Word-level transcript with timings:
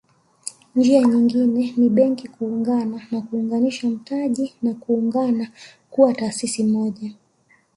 Njia 0.75 1.01
nyingine 1.03 1.73
ni 1.77 1.89
Benki 1.89 2.27
kuungana 2.27 3.01
na 3.11 3.21
kuunganisha 3.21 3.89
mtaji 3.89 4.53
na 4.61 4.73
kuungana 4.73 5.51
kuwa 5.89 6.13
taasisi 6.13 6.63
moja 6.63 7.13